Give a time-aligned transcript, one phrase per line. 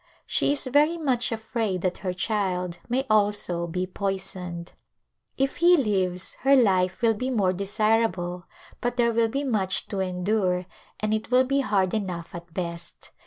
[0.25, 4.73] She is very much afraid that her child may also be poisoned.
[5.37, 8.45] If he lives her life will be more desirable
[8.81, 10.65] but there will be much to endure
[10.99, 13.11] and it will be hard enough at best.